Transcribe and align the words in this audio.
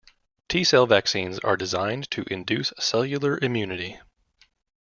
T-cell 0.49 0.87
vaccines 0.87 1.37
are 1.37 1.55
designed 1.55 2.09
to 2.09 2.23
induce 2.23 2.73
cellular 2.79 3.37
immunity. 3.39 3.99